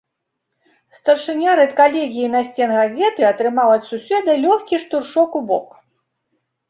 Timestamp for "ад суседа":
3.77-4.31